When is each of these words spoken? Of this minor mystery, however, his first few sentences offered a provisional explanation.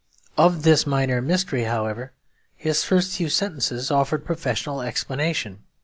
Of 0.35 0.63
this 0.63 0.87
minor 0.87 1.21
mystery, 1.21 1.65
however, 1.65 2.11
his 2.55 2.83
first 2.83 3.15
few 3.17 3.29
sentences 3.29 3.91
offered 3.91 4.23
a 4.23 4.25
provisional 4.25 4.81
explanation. 4.81 5.59